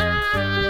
[0.00, 0.69] Música